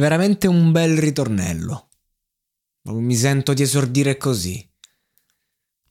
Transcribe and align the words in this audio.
veramente 0.00 0.48
un 0.48 0.72
bel 0.72 0.96
ritornello. 0.96 1.88
Mi 2.84 3.14
sento 3.14 3.52
di 3.52 3.62
esordire 3.62 4.16
così. 4.16 4.66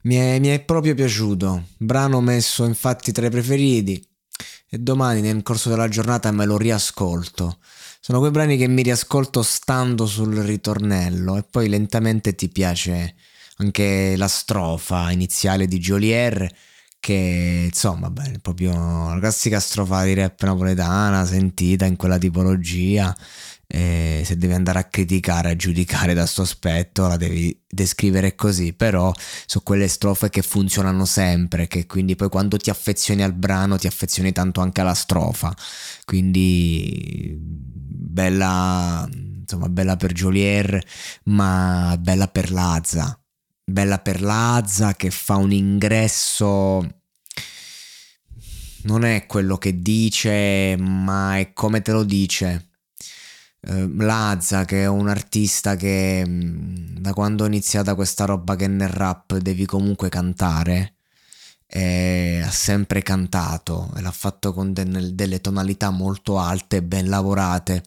Mi 0.01 0.15
è, 0.15 0.39
mi 0.39 0.47
è 0.47 0.59
proprio 0.61 0.95
piaciuto. 0.95 1.67
Brano 1.77 2.19
messo 2.19 2.65
infatti 2.65 3.11
tra 3.11 3.27
i 3.27 3.29
preferiti. 3.29 4.03
E 4.67 4.77
domani 4.79 5.21
nel 5.21 5.43
corso 5.43 5.69
della 5.69 5.87
giornata 5.87 6.31
me 6.31 6.45
lo 6.45 6.57
riascolto. 6.57 7.59
Sono 8.01 8.19
quei 8.19 8.31
brani 8.31 8.57
che 8.57 8.67
mi 8.67 8.81
riascolto 8.81 9.43
stando 9.43 10.07
sul 10.07 10.35
ritornello 10.37 11.37
e 11.37 11.43
poi 11.43 11.69
lentamente 11.69 12.33
ti 12.33 12.49
piace 12.49 13.15
anche 13.57 14.15
la 14.17 14.27
strofa 14.27 15.11
iniziale 15.11 15.67
di 15.67 15.77
Jolier 15.79 16.49
che 16.99 17.67
insomma 17.71 18.09
beh, 18.09 18.39
proprio 18.41 18.71
la 18.71 19.17
classica 19.19 19.59
strofa 19.59 20.03
di 20.03 20.13
rap 20.13 20.41
napoletana 20.43 21.25
sentita 21.25 21.85
in 21.85 21.95
quella 21.95 22.17
tipologia 22.17 23.15
e 23.71 24.23
se 24.25 24.35
devi 24.35 24.53
andare 24.53 24.79
a 24.79 24.85
criticare, 24.85 25.51
a 25.51 25.55
giudicare 25.55 26.15
da 26.15 26.25
sto 26.25 26.41
aspetto, 26.41 27.07
la 27.07 27.17
devi 27.17 27.55
descrivere 27.69 28.33
così, 28.33 28.73
però 28.73 29.13
sono 29.45 29.63
quelle 29.63 29.87
strofe 29.87 30.29
che 30.29 30.41
funzionano 30.41 31.05
sempre, 31.05 31.67
che 31.67 31.85
quindi 31.85 32.15
poi 32.15 32.29
quando 32.29 32.57
ti 32.57 32.71
affezioni 32.71 33.21
al 33.21 33.33
brano 33.33 33.77
ti 33.77 33.85
affezioni 33.85 34.31
tanto 34.31 34.61
anche 34.61 34.81
alla 34.81 34.95
strofa, 34.95 35.55
quindi 36.05 37.35
bella, 37.39 39.07
insomma, 39.11 39.69
bella 39.69 39.95
per 39.97 40.13
Jolier, 40.13 40.83
ma 41.25 41.95
bella 41.99 42.27
per 42.27 42.51
Lazza, 42.51 43.21
bella 43.63 43.99
per 43.99 44.21
Lazza 44.21 44.95
che 44.95 45.11
fa 45.11 45.35
un 45.35 45.51
ingresso 45.51 47.01
non 48.81 49.03
è 49.03 49.25
quello 49.27 49.57
che 49.57 49.79
dice, 49.79 50.75
ma 50.79 51.37
è 51.37 51.53
come 51.53 51.81
te 51.81 51.91
lo 51.91 52.03
dice. 52.03 52.63
eh, 52.63 52.68
Lazza 53.61 54.65
che 54.65 54.83
è 54.83 54.87
un 54.87 55.09
artista 55.09 55.75
che 55.75 56.23
mm, 56.25 56.97
da 56.99 57.13
quando 57.13 57.43
è 57.43 57.47
iniziata 57.47 57.95
questa 57.95 58.25
roba 58.25 58.55
che 58.55 58.67
nel 58.67 58.89
rap 58.89 59.35
devi 59.37 59.65
comunque 59.65 60.09
cantare 60.09 60.95
eh, 61.67 62.41
ha 62.43 62.49
sempre 62.51 63.01
cantato 63.03 63.91
e 63.95 64.01
l'ha 64.01 64.11
fatto 64.11 64.53
con 64.53 64.73
de- 64.73 65.13
delle 65.13 65.39
tonalità 65.41 65.91
molto 65.91 66.39
alte 66.39 66.77
e 66.77 66.83
ben 66.83 67.09
lavorate. 67.09 67.83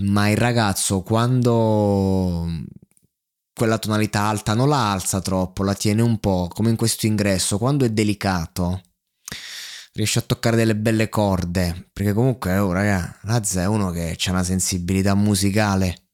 Ma 0.00 0.28
il 0.28 0.36
ragazzo 0.36 1.02
quando 1.02 2.46
quella 3.54 3.78
tonalità 3.78 4.22
alta 4.22 4.54
non 4.54 4.68
la 4.68 4.92
alza 4.92 5.20
troppo, 5.20 5.64
la 5.64 5.74
tiene 5.74 6.02
un 6.02 6.18
po', 6.20 6.48
come 6.52 6.70
in 6.70 6.76
questo 6.76 7.06
ingresso, 7.06 7.58
quando 7.58 7.84
è 7.84 7.90
delicato, 7.90 8.82
riesce 9.92 10.18
a 10.18 10.22
toccare 10.22 10.56
delle 10.56 10.76
belle 10.76 11.08
corde, 11.08 11.88
perché 11.92 12.12
comunque, 12.12 12.56
oh 12.58 12.72
raga, 12.72 13.18
Laz 13.22 13.56
è 13.56 13.66
uno 13.66 13.90
che 13.90 14.16
ha 14.24 14.30
una 14.30 14.44
sensibilità 14.44 15.14
musicale, 15.14 16.08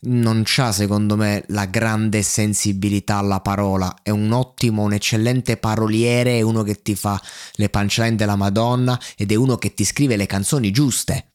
non 0.00 0.42
c'ha 0.44 0.72
secondo 0.72 1.16
me 1.16 1.44
la 1.48 1.66
grande 1.66 2.22
sensibilità 2.22 3.16
alla 3.16 3.40
parola, 3.40 4.02
è 4.02 4.10
un 4.10 4.30
ottimo, 4.32 4.82
un 4.82 4.92
eccellente 4.92 5.56
paroliere, 5.56 6.38
è 6.38 6.40
uno 6.42 6.62
che 6.62 6.82
ti 6.82 6.94
fa 6.94 7.20
le 7.54 7.68
punchline 7.68 8.16
della 8.16 8.36
Madonna 8.36 8.98
ed 9.16 9.32
è 9.32 9.34
uno 9.34 9.56
che 9.56 9.74
ti 9.74 9.84
scrive 9.84 10.16
le 10.16 10.26
canzoni 10.26 10.70
giuste. 10.70 11.30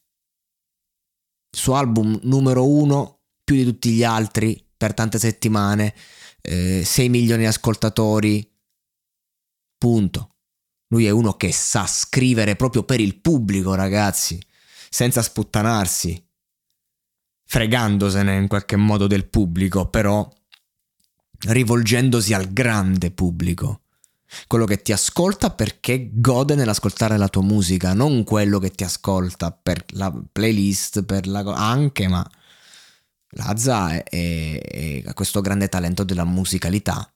Suo 1.52 1.76
album 1.76 2.20
numero 2.24 2.68
uno, 2.68 3.22
più 3.44 3.56
di 3.56 3.64
tutti 3.64 3.92
gli 3.92 4.04
altri, 4.04 4.64
per 4.78 4.94
tante 4.94 5.18
settimane, 5.18 5.94
eh, 6.42 6.84
6 6.86 7.10
milioni 7.10 7.42
di 7.42 7.48
ascoltatori, 7.48 8.48
punto. 9.78 10.36
Lui 10.90 11.06
è 11.06 11.10
uno 11.10 11.34
che 11.34 11.52
sa 11.52 11.86
scrivere 11.86 12.56
proprio 12.56 12.84
per 12.84 13.00
il 13.00 13.20
pubblico, 13.20 13.76
ragazzi, 13.76 14.42
senza 14.90 15.22
sputtanarsi, 15.22 16.28
fregandosene 17.46 18.36
in 18.36 18.48
qualche 18.48 18.76
modo 18.76 19.08
del 19.08 19.28
pubblico, 19.28 19.88
però 19.88 20.28
rivolgendosi 21.48 22.34
al 22.34 22.52
grande 22.52 23.12
pubblico. 23.12 23.82
Quello 24.46 24.66
che 24.66 24.82
ti 24.82 24.92
ascolta 24.92 25.52
perché 25.52 26.10
gode 26.12 26.56
nell'ascoltare 26.56 27.18
la 27.18 27.30
tua 27.30 27.42
musica, 27.42 27.94
non 27.94 28.24
quello 28.24 28.60
che 28.60 28.72
ti 28.72 28.84
ascolta 28.84 29.52
per 29.52 29.86
la 29.90 30.12
playlist, 30.32 31.04
per 31.04 31.28
la... 31.28 31.40
anche, 31.56 32.08
ma 32.08 32.28
Lazza 33.34 33.86
ha 33.86 35.14
questo 35.14 35.42
grande 35.42 35.70
talento 35.70 36.04
della 36.04 36.26
musicalità 36.26 37.12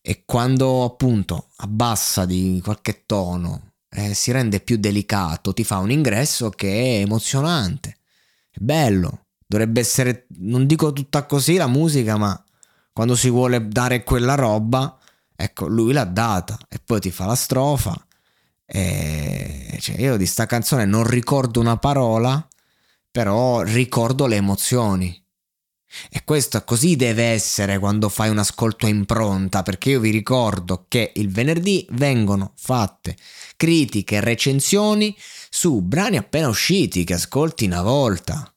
e 0.00 0.22
quando 0.24 0.84
appunto 0.84 1.48
abbassa 1.56 2.24
di 2.24 2.60
qualche 2.62 3.04
tono 3.06 3.72
eh, 3.90 4.14
si 4.14 4.32
rende 4.32 4.60
più 4.60 4.76
delicato, 4.76 5.52
ti 5.52 5.64
fa 5.64 5.78
un 5.78 5.90
ingresso 5.90 6.50
che 6.50 6.68
è 6.68 7.00
emozionante, 7.00 7.98
è 8.50 8.58
bello, 8.58 9.26
dovrebbe 9.46 9.80
essere, 9.80 10.26
non 10.38 10.66
dico 10.66 10.92
tutta 10.92 11.24
così 11.26 11.56
la 11.56 11.66
musica, 11.66 12.16
ma 12.16 12.42
quando 12.92 13.16
si 13.16 13.30
vuole 13.30 13.66
dare 13.68 14.04
quella 14.04 14.34
roba, 14.34 14.98
ecco, 15.34 15.66
lui 15.66 15.92
l'ha 15.92 16.04
data 16.04 16.58
e 16.68 16.80
poi 16.84 17.00
ti 17.00 17.10
fa 17.10 17.26
la 17.26 17.34
strofa. 17.34 17.94
E 18.66 19.78
cioè, 19.80 20.00
io 20.00 20.16
di 20.16 20.26
sta 20.26 20.46
canzone 20.46 20.84
non 20.84 21.04
ricordo 21.04 21.60
una 21.60 21.78
parola, 21.78 22.46
però 23.10 23.62
ricordo 23.62 24.26
le 24.26 24.36
emozioni. 24.36 25.26
E 26.10 26.22
questo 26.24 26.62
così 26.64 26.96
deve 26.96 27.24
essere 27.24 27.78
quando 27.78 28.08
fai 28.08 28.28
un 28.28 28.38
ascolto 28.38 28.86
a 28.86 28.90
impronta, 28.90 29.62
perché 29.62 29.90
io 29.90 30.00
vi 30.00 30.10
ricordo 30.10 30.84
che 30.88 31.12
il 31.16 31.30
venerdì 31.30 31.86
vengono 31.90 32.52
fatte 32.56 33.16
critiche 33.56 34.16
e 34.16 34.20
recensioni 34.20 35.16
su 35.50 35.80
brani 35.80 36.16
appena 36.16 36.48
usciti 36.48 37.04
che 37.04 37.14
ascolti 37.14 37.64
una 37.64 37.82
volta. 37.82 38.52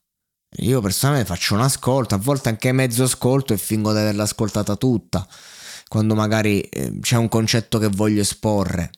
Io 0.58 0.80
personalmente 0.80 1.28
faccio 1.28 1.54
un 1.54 1.62
ascolto, 1.62 2.14
a 2.14 2.18
volte 2.18 2.50
anche 2.50 2.72
mezzo 2.72 3.04
ascolto 3.04 3.54
e 3.54 3.58
fingo 3.58 3.92
di 3.92 3.98
averla 3.98 4.24
ascoltata 4.24 4.76
tutta, 4.76 5.26
quando 5.88 6.14
magari 6.14 6.60
eh, 6.60 6.98
c'è 7.00 7.16
un 7.16 7.28
concetto 7.28 7.78
che 7.78 7.88
voglio 7.88 8.20
esporre. 8.20 8.90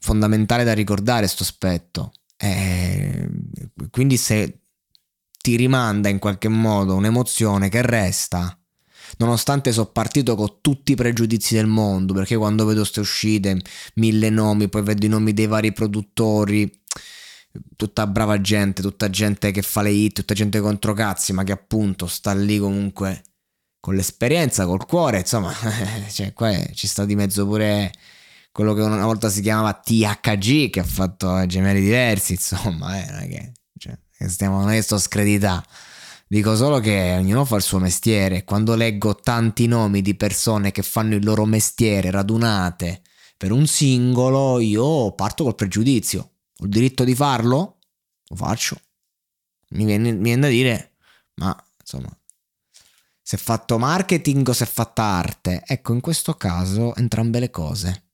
Fondamentale 0.00 0.64
da 0.64 0.72
ricordare 0.72 1.20
questo 1.20 1.44
aspetto. 1.44 2.12
Eh, 2.36 3.28
quindi 3.90 4.16
se 4.16 4.61
ti 5.42 5.56
rimanda 5.56 6.08
in 6.08 6.18
qualche 6.18 6.48
modo 6.48 6.94
un'emozione 6.94 7.68
che 7.68 7.82
resta. 7.82 8.56
Nonostante 9.18 9.72
sono 9.72 9.86
partito 9.86 10.36
con 10.36 10.60
tutti 10.62 10.92
i 10.92 10.94
pregiudizi 10.94 11.54
del 11.54 11.66
mondo, 11.66 12.14
perché 12.14 12.36
quando 12.36 12.64
vedo 12.64 12.80
queste 12.80 13.00
uscite, 13.00 13.60
mille 13.96 14.30
nomi, 14.30 14.68
poi 14.68 14.82
vedo 14.82 15.04
i 15.04 15.08
nomi 15.08 15.34
dei 15.34 15.46
vari 15.46 15.72
produttori, 15.72 16.70
tutta 17.76 18.06
brava 18.06 18.40
gente, 18.40 18.80
tutta 18.80 19.10
gente 19.10 19.50
che 19.50 19.60
fa 19.60 19.82
le 19.82 19.90
hit, 19.90 20.14
tutta 20.14 20.32
gente 20.32 20.60
contro 20.60 20.94
cazzi, 20.94 21.32
ma 21.32 21.44
che 21.44 21.52
appunto 21.52 22.06
sta 22.06 22.32
lì 22.32 22.58
comunque 22.58 23.22
con 23.80 23.94
l'esperienza, 23.96 24.64
col 24.64 24.86
cuore, 24.86 25.18
insomma, 25.18 25.52
cioè 26.08 26.32
qua 26.32 26.56
ci 26.72 26.86
sta 26.86 27.04
di 27.04 27.16
mezzo 27.16 27.44
pure 27.46 27.92
quello 28.52 28.74
che 28.74 28.80
una 28.80 29.04
volta 29.04 29.28
si 29.28 29.42
chiamava 29.42 29.72
THG, 29.74 30.70
che 30.70 30.80
ha 30.80 30.84
fatto 30.84 31.44
gemelli 31.46 31.80
diversi, 31.80 32.32
insomma, 32.32 32.98
eh, 32.98 33.24
è 33.24 33.28
che 33.28 33.52
stiamo 34.28 34.60
non 34.60 34.70
è 34.70 34.80
sto 34.80 34.98
scredità. 34.98 35.64
Dico 36.26 36.56
solo 36.56 36.80
che 36.80 37.16
ognuno 37.18 37.44
fa 37.44 37.56
il 37.56 37.62
suo 37.62 37.78
mestiere. 37.78 38.44
Quando 38.44 38.74
leggo 38.74 39.14
tanti 39.16 39.66
nomi 39.66 40.00
di 40.00 40.14
persone 40.14 40.70
che 40.70 40.82
fanno 40.82 41.14
il 41.14 41.24
loro 41.24 41.44
mestiere 41.44 42.10
radunate 42.10 43.02
per 43.36 43.52
un 43.52 43.66
singolo, 43.66 44.58
io 44.58 45.12
parto 45.12 45.44
col 45.44 45.54
pregiudizio. 45.54 46.30
Ho 46.58 46.64
il 46.64 46.70
diritto 46.70 47.04
di 47.04 47.14
farlo? 47.14 47.78
Lo 48.28 48.36
faccio. 48.36 48.80
Mi 49.70 49.84
viene, 49.84 50.12
mi 50.12 50.22
viene 50.22 50.40
da 50.42 50.48
dire, 50.48 50.92
ma 51.34 51.54
insomma, 51.80 52.16
se 53.20 53.36
è 53.36 53.38
fatto 53.38 53.78
marketing 53.78 54.48
o 54.48 54.52
se 54.52 54.64
è 54.64 54.66
fatta 54.66 55.02
arte? 55.02 55.62
Ecco, 55.66 55.92
in 55.92 56.00
questo 56.00 56.34
caso 56.34 56.94
entrambe 56.94 57.40
le 57.40 57.50
cose. 57.50 58.11